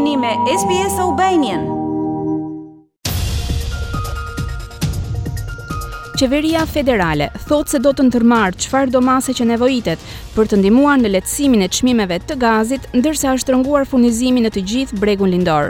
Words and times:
jeni 0.00 0.16
me 0.20 0.28
SBS 0.60 0.98
Aubanian. 1.04 1.60
Qeveria 6.18 6.62
federale 6.74 7.26
thot 7.48 7.72
se 7.74 7.80
do 7.84 7.90
të 7.92 8.06
ndërmarrë 8.08 8.84
do 8.94 9.00
mase 9.04 9.34
që 9.36 9.46
nevojitet 9.50 10.04
për 10.36 10.48
të 10.50 10.58
ndihmuar 10.62 11.00
në 11.02 11.10
lehtësimin 11.12 11.64
e 11.66 11.68
çmimeve 11.68 12.20
të 12.28 12.38
gazit, 12.40 12.86
ndërsa 12.96 13.34
është 13.36 13.52
rënguar 13.52 13.84
furnizimin 13.92 14.46
në 14.48 14.52
të 14.56 14.62
gjithë 14.72 15.00
bregun 15.04 15.34
lindor. 15.34 15.68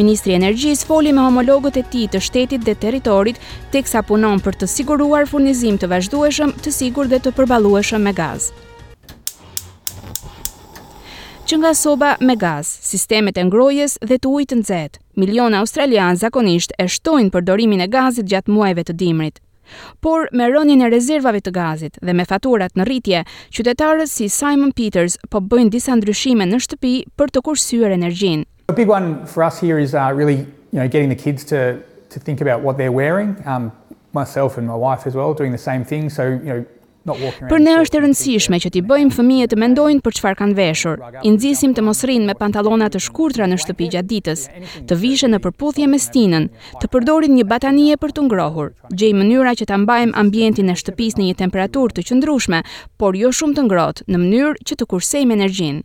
Ministri 0.00 0.32
i 0.32 0.38
Energjisë 0.40 0.88
foli 0.88 1.12
me 1.12 1.26
homologët 1.28 1.76
e 1.82 1.82
tij 1.92 2.06
të 2.14 2.22
shtetit 2.28 2.64
dhe 2.64 2.76
territorit, 2.86 3.36
teksa 3.74 4.00
punon 4.02 4.40
për 4.40 4.56
të 4.62 4.70
siguruar 4.78 5.28
furnizim 5.28 5.76
të 5.78 5.92
vazhdueshëm, 5.92 6.56
të 6.64 6.72
sigurt 6.78 7.12
dhe 7.12 7.20
të 7.26 7.34
përballueshëm 7.36 8.08
me 8.08 8.16
gaz 8.16 8.48
që 11.48 11.56
nga 11.62 11.70
soba 11.72 12.08
me 12.20 12.34
gaz, 12.36 12.68
sistemet 12.84 13.38
e 13.40 13.42
ngrojes 13.48 13.94
dhe 14.08 14.18
të 14.20 14.28
ujtë 14.38 14.56
nxehtë. 14.60 15.00
Miliona 15.16 15.62
australian 15.64 16.18
zakonisht 16.20 16.74
e 16.76 16.84
shtojnë 16.92 17.32
përdorimin 17.32 17.80
e 17.80 17.86
gazit 17.88 18.28
gjatë 18.28 18.52
muajve 18.52 18.84
të 18.90 18.96
dimrit. 19.00 19.38
Por 20.04 20.28
me 20.36 20.44
rënien 20.52 20.84
e 20.84 20.90
rezervave 20.92 21.40
të 21.40 21.52
gazit 21.56 21.96
dhe 22.04 22.12
me 22.16 22.26
faturat 22.28 22.76
në 22.76 22.84
rritje, 22.90 23.22
qytetarët 23.56 24.12
si 24.12 24.28
Simon 24.32 24.74
Peters 24.76 25.16
po 25.32 25.40
bëjnë 25.40 25.72
disa 25.72 25.96
ndryshime 25.96 26.44
në 26.52 26.60
shtëpi 26.66 26.92
për 27.16 27.32
të 27.32 27.44
kursyer 27.48 27.96
energjinë. 27.96 28.44
A 28.68 28.76
big 28.76 28.92
one 28.92 29.16
for 29.24 29.42
us 29.48 29.56
here 29.64 29.80
is 29.80 29.96
uh, 29.96 30.12
really, 30.12 30.44
you 30.76 30.76
know, 30.84 30.88
getting 30.88 31.08
the 31.08 31.16
kids 31.16 31.48
to 31.48 31.80
to 32.12 32.20
think 32.20 32.42
about 32.44 32.60
what 32.60 32.76
they're 32.80 32.92
wearing. 33.02 33.32
Um 33.48 33.72
myself 34.20 34.58
and 34.58 34.66
my 34.68 34.76
wife 34.84 35.06
as 35.08 35.14
well 35.16 35.32
doing 35.36 35.52
the 35.56 35.64
same 35.64 35.84
thing, 35.84 36.10
so 36.12 36.22
you 36.28 36.50
know, 36.52 36.60
Për 37.48 37.60
ne 37.64 37.72
është 37.82 37.98
e 37.98 38.00
rëndësishme 38.02 38.58
që 38.64 38.70
t'i 38.74 38.82
bëjmë 38.88 39.14
fëmijët 39.16 39.52
të 39.52 39.58
mendojnë 39.62 40.02
për 40.04 40.16
çfarë 40.18 40.38
kanë 40.40 40.56
veshur. 40.58 41.00
I 41.24 41.28
nxisim 41.34 41.74
të 41.76 41.84
mos 41.86 42.02
rrinë 42.04 42.28
me 42.28 42.36
pantallona 42.38 42.90
të 42.92 43.00
shkurtra 43.06 43.46
në 43.48 43.58
shtëpi 43.62 43.88
gjatë 43.94 44.08
ditës, 44.12 44.44
të 44.90 44.98
vishë 45.02 45.30
në 45.32 45.40
përputhje 45.46 45.88
me 45.90 45.98
stinën, 46.04 46.48
të 46.82 46.90
përdorin 46.94 47.36
një 47.38 47.48
batanie 47.54 47.96
për 48.00 48.14
të 48.18 48.26
ngrohur. 48.28 48.72
Gjej 48.94 49.12
mënyra 49.20 49.54
që 49.60 49.68
ta 49.70 49.78
mbajmë 49.84 50.16
ambientin 50.24 50.72
e 50.72 50.78
shtëpisë 50.82 51.20
në 51.22 51.30
një 51.30 51.38
temperaturë 51.44 51.96
të 51.98 52.06
qëndrueshme, 52.10 52.62
por 52.98 53.16
jo 53.16 53.32
shumë 53.32 53.58
të 53.60 53.66
ngrohtë, 53.68 54.08
në 54.08 54.22
mënyrë 54.24 54.66
që 54.68 54.78
të 54.80 54.88
kursejmë 54.92 55.36
energjinë. 55.40 55.84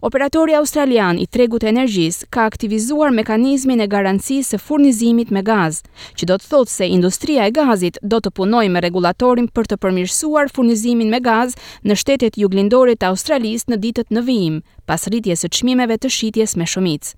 Operatori 0.00 0.52
australian 0.54 1.16
i 1.18 1.26
tregut 1.30 1.62
e 1.64 1.70
energjisë 1.70 2.28
ka 2.32 2.44
aktivizuar 2.48 3.12
mekanizmin 3.14 3.80
e 3.80 3.86
garanci 3.90 4.40
së 4.46 4.60
furnizimit 4.62 5.32
me 5.34 5.42
gaz, 5.46 5.80
që 6.20 6.28
do 6.30 6.38
të 6.38 6.48
thotë 6.54 6.74
se 6.76 6.88
industria 6.98 7.48
e 7.48 7.54
gazit 7.58 7.98
do 8.14 8.20
të 8.22 8.34
punojë 8.38 8.72
me 8.76 8.84
regulatorin 8.86 9.48
për 9.56 9.70
të 9.72 9.80
përmirësuar 9.84 10.52
furnizimin 10.56 11.10
me 11.16 11.20
gaz 11.30 11.58
në 11.84 11.98
shtetet 12.02 12.38
juglindore 12.44 12.94
të 12.96 13.10
Australisë 13.12 13.74
në 13.74 13.82
ditët 13.86 14.14
në 14.18 14.24
vijim, 14.30 14.62
pas 14.86 15.08
rritjes 15.10 15.44
së 15.44 15.52
çmimeve 15.58 15.98
të 15.98 16.14
shitjes 16.20 16.56
me 16.60 16.66
shumicë. 16.74 17.14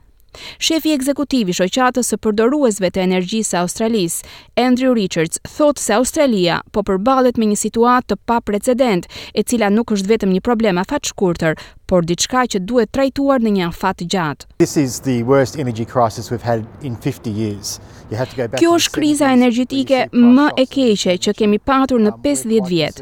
Shefi 0.61 0.93
ekzekutiv 0.97 1.49
i 1.51 1.55
shoqatës 1.57 2.13
së 2.13 2.19
përdoruesve 2.25 2.91
të 2.95 3.05
energjisë 3.05 3.55
së 3.55 3.61
Australisë, 3.63 4.35
Andrew 4.63 4.95
Richards, 4.97 5.41
thotë 5.47 5.83
se 5.85 5.97
Australia 5.97 6.61
po 6.75 6.85
përballet 6.89 7.41
me 7.41 7.51
një 7.53 7.61
situatë 7.65 8.13
të 8.15 8.21
paprecedent, 8.31 9.09
e 9.35 9.43
cila 9.47 9.71
nuk 9.73 9.95
është 9.97 10.11
vetëm 10.15 10.35
një 10.37 10.45
problem 10.49 10.81
afatshkurtër, 10.83 11.59
por 11.87 12.03
diçka 12.03 12.47
që 12.55 12.65
duhet 12.67 12.91
trajtuar 12.93 13.43
në 13.45 13.53
një 13.61 13.67
afat 13.69 14.03
gjatë. 14.13 14.49
This 14.59 14.77
is 14.77 15.01
the 15.07 15.21
worst 15.23 15.59
energy 15.63 15.85
crisis 15.87 16.33
we've 16.33 16.43
had 16.47 16.65
in 16.83 16.97
50 16.97 17.31
years. 17.31 17.77
Kjo 18.07 18.77
është 18.79 18.93
kriza 18.95 19.33
energjetike 19.35 20.05
më 20.15 20.45
e 20.63 20.65
keqe 20.71 21.17
që 21.27 21.33
kemi 21.41 21.57
patur 21.67 21.99
në 22.05 22.13
50 22.23 22.67
vjet. 22.69 23.01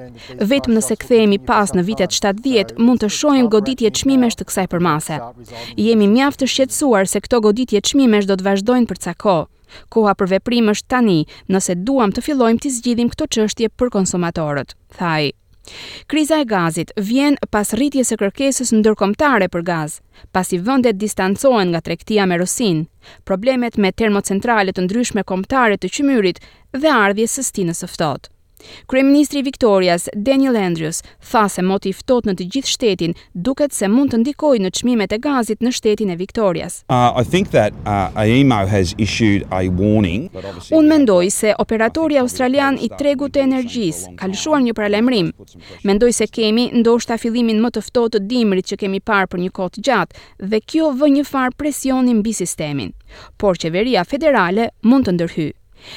Vetëm 0.48 0.78
nëse 0.78 0.96
kthehemi 1.02 1.36
pas 1.44 1.74
në 1.77 1.82
vitet 1.84 2.16
70 2.16 2.72
mund 2.80 3.02
të 3.02 3.10
shohim 3.12 3.50
goditje 3.52 3.90
çmimesh 4.00 4.38
të 4.40 4.46
kësaj 4.48 4.64
përmase. 4.72 5.18
Jemi 5.77 6.08
mjaft 6.08 6.40
të 6.40 6.48
shqetësuar 6.55 7.10
se 7.12 7.20
këto 7.25 7.41
goditje 7.44 7.80
çmime 7.80 8.20
do 8.28 8.36
të 8.36 8.44
vazhdojnë 8.48 8.91
për 8.91 8.98
ca 9.06 9.14
kohë. 9.25 9.48
Koha 9.90 10.12
për 10.14 10.29
veprim 10.36 10.68
është 10.70 10.90
tani, 10.92 11.18
nëse 11.51 11.74
duam 11.89 12.12
të 12.14 12.23
fillojmë 12.29 12.61
të 12.62 12.70
zgjidhim 12.77 13.08
këtë 13.14 13.27
çështje 13.36 13.73
për 13.80 13.90
konsumatorët, 13.96 14.74
thaj. 14.98 15.33
Kriza 16.13 16.42
e 16.42 16.45
gazit 16.45 16.92
vjen 17.01 17.39
pas 17.51 17.73
rritjes 17.73 18.13
së 18.13 18.18
kërkesës 18.20 18.74
ndërkombëtare 18.77 19.48
për 19.51 19.64
gaz, 19.67 19.95
pasi 20.36 20.61
vendet 20.67 21.01
distancohen 21.01 21.73
nga 21.73 21.80
tregtia 21.80 22.29
me 22.29 22.36
Rusin, 22.39 22.84
problemet 23.24 23.80
me 23.80 23.90
termocentrale 23.96 24.77
të 24.77 24.84
ndryshme 24.84 25.24
kombëtare 25.33 25.80
të 25.80 25.90
qymyrit 25.96 26.42
dhe 26.83 26.92
ardhjes 27.01 27.40
së 27.40 27.46
stinës 27.48 27.80
së 27.83 27.89
ftohtë. 27.95 28.29
Kryeministri 28.86 29.39
i 29.39 29.42
Viktorias, 29.42 30.08
Daniel 30.14 30.57
Andrews, 30.57 31.02
tha 31.30 31.47
se 31.48 31.63
moti 31.63 31.91
i 31.92 31.97
ftohtë 31.98 32.30
në 32.30 32.35
të 32.39 32.47
gjithë 32.55 32.73
shtetin 32.75 33.14
duket 33.48 33.75
se 33.77 33.89
mund 33.92 34.13
të 34.13 34.20
ndikojë 34.23 34.63
në 34.64 34.70
çmimet 34.79 35.14
e 35.14 35.19
gazit 35.25 35.63
në 35.64 35.73
shtetin 35.77 36.13
e 36.13 36.17
Viktorias. 36.20 36.80
Uh, 36.91 37.11
I 37.14 37.25
think 37.33 37.51
that 37.55 37.75
uh, 37.85 38.13
AEMO 38.23 38.63
has 38.70 38.95
issued 38.98 39.47
a 39.51 39.64
warning. 39.69 40.29
Un 40.73 40.89
mendoj 40.91 41.30
se 41.35 41.55
operatori 41.63 42.19
australian 42.23 42.79
i 42.83 42.91
tregut 42.98 43.35
të 43.35 43.45
energjisë 43.45 44.14
ka 44.20 44.29
lëshuar 44.33 44.63
një 44.67 44.77
paralajmërim. 44.79 45.33
Mendoj 45.89 46.13
se 46.20 46.29
kemi 46.31 46.69
ndoshta 46.81 47.19
fillimin 47.19 47.61
më 47.64 47.75
të 47.77 47.85
ftohtë 47.89 48.13
të 48.19 48.25
dimrit 48.31 48.69
që 48.70 48.81
kemi 48.85 49.01
parë 49.01 49.33
për 49.33 49.45
një 49.46 49.51
kohë 49.57 49.75
të 49.79 49.86
gjatë 49.89 50.25
dhe 50.52 50.61
kjo 50.63 50.92
vë 51.01 51.11
një 51.19 51.27
far 51.31 51.52
presioni 51.58 52.14
mbi 52.20 52.35
sistemin. 52.39 52.92
Por 53.39 53.58
qeveria 53.58 54.05
federale 54.08 54.70
mund 54.83 55.08
të 55.08 55.17
ndërhyjë. 55.19 55.52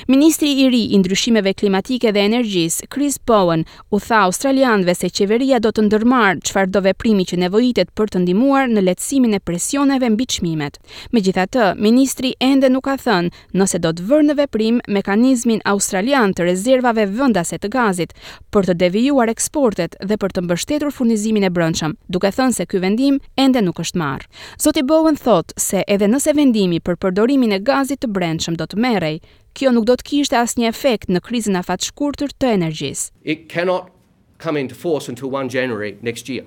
Ministri 0.08 0.62
i 0.62 0.70
ri 0.70 0.84
i 0.86 0.98
ndryshimeve 1.00 1.54
klimatike 1.54 2.12
dhe 2.12 2.24
energjisë, 2.26 2.88
Chris 2.94 3.18
Bowen, 3.24 3.64
u 3.92 4.00
tha 4.00 4.20
australianëve 4.28 4.94
se 4.96 5.10
qeveria 5.10 5.60
do 5.64 5.72
të 5.72 5.86
ndërmarr 5.88 6.42
çfarë 6.48 6.72
do 6.76 6.82
veprimi 6.84 7.24
që 7.28 7.40
nevojitet 7.44 7.94
për 7.96 8.12
të 8.14 8.22
ndihmuar 8.26 8.68
në 8.72 8.84
lehtësimin 8.84 9.38
e 9.38 9.40
presioneve 9.40 10.10
mbi 10.14 10.26
çmimet. 10.36 10.80
Megjithatë, 11.16 11.70
ministri 11.80 12.34
ende 12.44 12.70
nuk 12.70 12.86
ka 12.88 12.98
thënë 13.06 13.32
nëse 13.58 13.82
do 13.84 13.94
të 13.96 14.06
vërë 14.10 14.28
në 14.30 14.38
veprim 14.42 14.82
mekanizmin 14.88 15.64
australian 15.66 16.34
të 16.36 16.48
rezervave 16.52 17.08
vendase 17.16 17.58
të 17.60 17.72
gazit 17.78 18.14
për 18.52 18.68
të 18.72 18.78
devijuar 18.84 19.32
eksportet 19.34 19.96
dhe 20.04 20.18
për 20.20 20.36
të 20.36 20.44
mbështetur 20.48 20.92
furnizimin 20.94 21.48
e 21.48 21.52
brendshëm, 21.52 21.96
duke 22.08 22.32
thënë 22.36 22.54
se 22.60 22.68
ky 22.68 22.82
vendim 22.84 23.20
ende 23.36 23.64
nuk 23.66 23.80
është 23.84 24.00
marrë. 24.04 24.28
Zoti 24.62 24.84
Bowen 24.84 25.18
thotë 25.20 25.56
se 25.60 25.84
edhe 25.88 26.08
nëse 26.12 26.36
vendimi 26.38 26.80
për 26.82 27.00
përdorimin 27.06 27.56
e 27.58 27.60
gazit 27.72 28.04
të 28.04 28.12
brendshëm 28.18 28.56
do 28.58 28.68
të 28.70 28.80
merrej, 28.84 29.20
kjo 29.58 29.74
nuk 29.74 29.88
do 29.90 29.96
të 29.98 30.06
kishte 30.10 30.38
asnjë 30.38 30.68
efekt 30.70 31.10
në 31.14 31.24
krizën 31.26 31.58
e 31.58 31.62
afatshkurtër 31.64 32.34
të 32.42 32.52
energjisë. 32.60 33.08
It 33.24 33.48
cannot 33.54 33.88
come 34.44 34.62
into 34.62 34.76
force 34.78 35.10
until 35.10 35.34
1 35.34 35.50
January 35.50 35.96
next 36.06 36.30
year, 36.30 36.46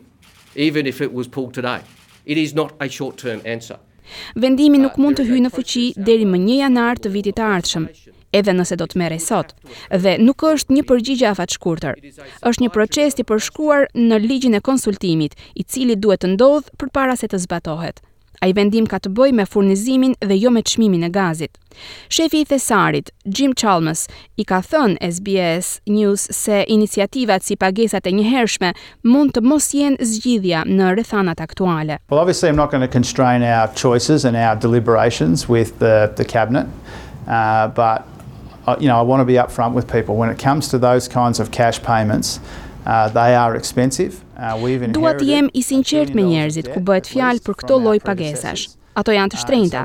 even 0.55 0.87
if 0.87 1.01
it 1.03 1.11
was 1.13 1.27
pulled 1.27 1.55
today. 1.59 1.81
It 2.25 2.39
is 2.39 2.55
not 2.55 2.73
a 2.81 2.87
short-term 2.89 3.43
answer. 3.45 3.79
Vendimi 4.35 4.79
nuk 4.83 4.97
mund 4.99 5.19
të 5.19 5.27
hyjë 5.29 5.45
në 5.47 5.51
fuqi 5.55 5.85
deri 6.07 6.27
më 6.27 6.39
1 6.43 6.57
janar 6.61 6.99
të 7.03 7.13
vitit 7.15 7.39
të 7.39 7.45
ardhshëm, 7.57 7.87
edhe 8.39 8.55
nëse 8.55 8.79
do 8.79 8.87
të 8.91 8.99
merrej 9.03 9.21
sot. 9.27 9.53
Dhe 10.05 10.17
nuk 10.27 10.45
është 10.51 10.77
një 10.79 10.85
përgjigje 10.91 11.31
afatshkurtër. 11.33 11.99
Është 12.51 12.65
një 12.65 12.71
proces 12.77 13.19
i 13.23 13.27
përshkruar 13.31 13.89
në 14.11 14.21
ligjin 14.27 14.59
e 14.59 14.63
konsultimit, 14.71 15.35
i 15.61 15.67
cili 15.67 15.99
duhet 15.99 16.23
të 16.25 16.35
ndodhë 16.37 16.79
përpara 16.79 17.19
se 17.23 17.31
të 17.31 17.43
zbatohet. 17.47 18.03
A 18.41 18.47
i 18.49 18.55
vendim 18.57 18.87
ka 18.89 18.97
të 19.05 19.11
bëj 19.13 19.33
me 19.37 19.45
furnizimin 19.45 20.15
dhe 20.29 20.37
jo 20.41 20.49
me 20.55 20.63
qmimin 20.65 21.03
e 21.05 21.09
gazit. 21.13 21.59
Shefi 22.09 22.39
i 22.41 22.47
thesarit, 22.49 23.11
Jim 23.29 23.53
Chalmers, 23.53 24.07
i 24.41 24.47
ka 24.49 24.63
thënë 24.65 24.97
SBS 25.17 25.69
News 25.93 26.25
se 26.33 26.63
iniciativat 26.77 27.45
si 27.45 27.59
pagesat 27.61 28.09
e 28.09 28.15
njëhershme 28.17 28.71
mund 29.13 29.35
të 29.37 29.43
mos 29.45 29.67
jenë 29.77 30.09
zgjidhja 30.13 30.63
në 30.71 30.89
rëthanat 31.03 31.45
aktuale. 31.45 32.01
Well, 32.09 32.23
obviously 32.25 32.49
I'm 32.49 32.57
not 32.57 32.71
going 32.73 32.87
to 32.87 32.93
constrain 32.97 33.43
our 33.45 33.69
choices 33.85 34.25
and 34.25 34.35
our 34.41 34.57
deliberations 34.57 35.45
with 35.49 35.77
the, 35.85 36.11
the 36.17 36.25
cabinet, 36.25 36.65
uh, 37.29 37.69
but 37.69 38.09
uh, 38.65 38.77
you 38.81 38.89
know, 38.89 38.97
I 38.97 39.03
want 39.05 39.21
to 39.21 39.29
be 39.29 39.35
upfront 39.37 39.75
with 39.77 39.85
people. 39.87 40.17
When 40.17 40.31
it 40.33 40.39
comes 40.41 40.69
to 40.73 40.79
those 40.81 41.09
kinds 41.13 41.41
of 41.41 41.51
cash 41.51 41.83
payments, 41.83 42.41
Uh, 42.87 43.09
they 43.13 43.35
are 43.37 43.57
expensive. 43.57 44.13
Uh, 44.39 44.59
we've 44.63 44.83
Duat 44.93 45.21
jem 45.21 45.49
i 45.53 45.61
sinqert 45.63 46.15
me 46.15 46.23
njerëzit 46.25 46.71
ku 46.73 46.81
bëhet 46.81 47.11
fjalë 47.13 47.43
për 47.45 47.57
këto 47.63 47.77
lloj 47.77 47.99
pagesash. 48.01 48.71
Ato 48.97 49.13
janë 49.13 49.35
të 49.35 49.37
uh, 49.37 49.41
shtrenjta. 49.43 49.83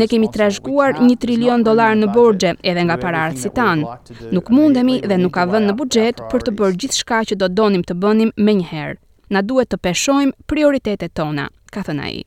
Ne 0.00 0.06
kemi 0.08 0.30
trashëguar 0.32 0.96
1 0.96 1.18
trilion 1.20 1.60
dollar 1.66 1.92
në 2.00 2.08
borxhe 2.16 2.54
edhe 2.64 2.86
nga 2.88 2.96
paraardhësit 3.04 3.52
tan. 3.58 3.84
Nuk 4.32 4.48
mundemi 4.50 4.96
dhe 5.04 5.18
nuk 5.20 5.34
ka 5.36 5.44
vënë 5.50 5.68
në 5.68 5.76
buxhet 5.82 6.24
për 6.32 6.46
të 6.48 6.54
bërë 6.62 6.78
gjithçka 6.82 7.20
që 7.32 7.38
do 7.42 7.50
donim 7.52 7.84
të 7.84 7.98
bënim 8.06 8.32
më 8.40 8.56
njëherë. 8.62 8.96
Na 9.36 9.44
duhet 9.44 9.68
të 9.68 9.82
peshojmë 9.84 10.32
prioritetet 10.48 11.12
tona 11.12 11.50
ka 11.72 11.84
thënë 11.84 12.06
ai. 12.10 12.24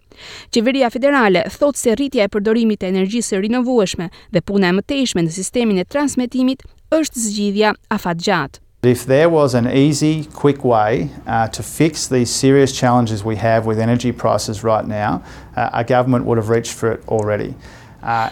Qeveria 0.54 0.92
federale 0.94 1.48
thotë 1.50 1.82
se 1.82 1.96
rritja 1.98 2.30
e 2.30 2.30
përdorimit 2.30 2.84
të 2.86 2.94
energjisë 2.94 3.42
rinovueshme 3.42 4.12
dhe 4.30 4.46
puna 4.46 4.70
e 4.70 4.78
mëtejshme 4.78 5.26
në 5.26 5.34
sistemin 5.40 5.82
e 5.82 5.90
transmetimit 5.96 6.62
është 6.94 7.24
zgjidhja 7.26 7.74
afatgjatë. 7.98 8.62
If 8.84 9.06
there 9.06 9.30
was 9.30 9.54
an 9.54 9.70
easy, 9.70 10.26
quick 10.26 10.64
way 10.66 11.12
uh, 11.28 11.48
to 11.50 11.62
fix 11.62 12.08
these 12.08 12.32
serious 12.32 12.76
challenges 12.76 13.24
we 13.24 13.36
have 13.36 13.68
with 13.68 13.78
energy 13.80 14.12
prices 14.12 14.64
right 14.64 14.84
now, 14.84 15.22
uh, 15.56 15.70
our 15.72 15.84
government 15.84 16.26
would 16.26 16.40
have 16.40 16.50
reached 16.50 16.74
for 16.74 16.94
it 16.94 17.08
already. 17.08 17.54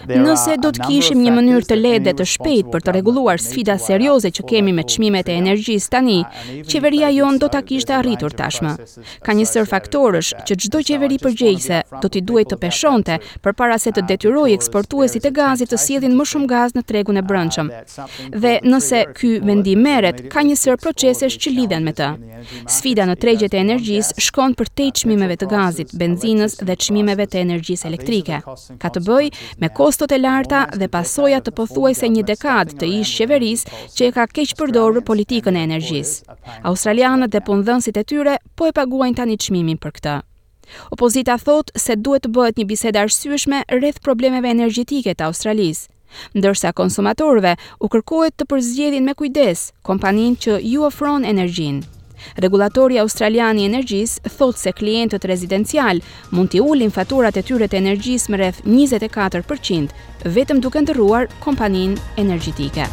Nëse 0.07 0.55
do 0.61 0.71
të 0.73 0.87
kishim 0.87 1.19
një 1.21 1.33
mënyrë 1.35 1.67
të 1.69 1.75
lehtë 1.77 2.05
dhe 2.07 2.13
të 2.19 2.25
shpejtë 2.31 2.71
për 2.73 2.83
të 2.85 2.93
rregulluar 2.95 3.41
sfida 3.41 3.75
serioze 3.81 4.31
që 4.33 4.45
kemi 4.51 4.73
me 4.73 4.83
çmimet 4.89 5.29
e 5.29 5.35
energjisë 5.37 5.89
tani, 5.93 6.15
qeveria 6.71 7.09
jon 7.13 7.37
do 7.41 7.47
ta 7.53 7.61
kishte 7.61 7.93
arritur 7.93 8.33
tashmë. 8.39 8.71
Ka 9.27 9.35
një 9.37 9.45
sër 9.45 9.67
faktorësh 9.69 10.31
që 10.47 10.57
çdo 10.65 10.81
qeveri 10.87 11.19
përgjegjëse 11.21 11.81
do 12.01 12.09
t'i 12.09 12.21
duhej 12.25 12.47
të 12.49 12.57
peshonte 12.63 13.19
përpara 13.45 13.77
se 13.79 13.93
të 13.93 14.05
detyrojë 14.09 14.57
eksportuesit 14.57 15.25
e 15.29 15.33
gazit 15.37 15.69
të 15.73 15.77
sjellin 15.85 16.17
më 16.17 16.25
shumë 16.33 16.49
gaz 16.49 16.73
në 16.75 16.85
tregun 16.89 17.21
e 17.21 17.23
brendshëm. 17.29 17.69
Dhe 18.33 18.55
nëse 18.65 19.03
ky 19.19 19.35
vendim 19.45 19.85
merret, 19.85 20.25
ka 20.33 20.41
një 20.49 20.57
sër 20.63 20.81
procesesh 20.81 21.37
që 21.45 21.53
lidhen 21.55 21.85
me 21.85 21.93
të. 21.93 22.09
Sfida 22.79 23.05
në 23.09 23.19
tregjet 23.21 23.53
e 23.53 23.61
energjisë 23.61 24.17
shkon 24.25 24.57
për 24.57 24.73
tej 24.81 24.89
çmimeve 25.03 25.37
të 25.39 25.49
gazit, 25.51 25.93
benzinës 25.99 26.57
dhe 26.65 26.75
çmimeve 26.85 27.27
të 27.29 27.43
energjisë 27.45 27.87
elektrike. 27.91 28.41
Ka 28.79 28.89
të 28.93 29.03
bëjë 29.05 29.58
me 29.61 29.69
kostot 29.69 30.11
e 30.11 30.19
larta 30.19 30.63
dhe 30.81 30.87
pasoja 30.87 31.39
të 31.43 31.51
pothuajse 31.57 32.07
një 32.13 32.23
dekadë 32.31 32.77
të 32.79 32.89
ish 32.99 33.11
qeverisë 33.17 33.75
që 33.97 34.07
e 34.07 34.13
ka 34.15 34.25
keq 34.31 34.53
përdorë 34.59 35.03
politikën 35.09 35.59
e 35.59 35.63
energjisë. 35.67 36.37
Australianët 36.71 37.33
dhe 37.35 37.41
punëdhënësit 37.49 37.99
e 38.01 38.05
tyre 38.13 38.37
po 38.55 38.69
e 38.69 38.73
paguajnë 38.79 39.19
tani 39.19 39.37
çmimin 39.43 39.79
për 39.83 39.91
këtë. 39.99 40.15
Opozita 40.95 41.35
thot 41.43 41.71
se 41.85 41.97
duhet 41.97 42.25
të 42.27 42.33
bëhet 42.37 42.59
një 42.61 42.67
bisedë 42.71 43.03
arsyeshme 43.07 43.63
rreth 43.79 43.99
problemeve 44.05 44.51
energjetike 44.53 45.15
të 45.15 45.27
Australisë, 45.29 45.87
ndërsa 46.37 46.71
konsumatorve 46.77 47.55
u 47.83 47.87
kërkohet 47.87 48.37
të 48.37 48.49
përzgjedhin 48.53 49.05
me 49.09 49.17
kujdes 49.17 49.69
kompaninë 49.85 50.43
që 50.45 50.59
ju 50.71 50.85
ofron 50.87 51.25
energjinë. 51.25 51.87
Regulatori 52.39 52.97
australiani 52.99 53.63
i 53.63 53.67
energjisë 53.69 54.33
thot 54.37 54.57
se 54.59 54.73
klientët 54.75 55.25
rezidencial 55.29 56.01
mund 56.31 56.51
t'i 56.53 56.61
ulin 56.63 56.91
faturat 56.93 57.37
e 57.39 57.43
tyre 57.47 57.69
të 57.71 57.79
energjisë 57.81 58.31
me 58.33 58.41
rreth 58.41 58.63
24% 58.65 60.25
vetëm 60.35 60.59
duke 60.63 60.81
ndërruar 60.85 61.29
kompaninë 61.43 61.97
energjetike. 62.21 62.87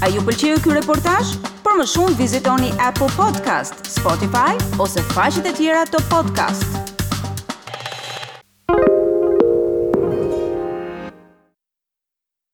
A 0.00 0.08
ju 0.08 0.22
pëlqeu 0.24 0.56
ky 0.64 0.72
reportazh? 0.78 1.34
Për 1.60 1.76
më 1.76 1.84
shumë 1.92 2.16
vizitoni 2.16 2.70
App-u 2.80 3.10
Podcast, 3.18 3.84
Spotify 3.92 4.56
ose 4.80 5.04
faqet 5.12 5.44
e 5.44 5.54
tjera 5.60 5.84
të 5.92 6.00
podcast-it. 6.10 6.79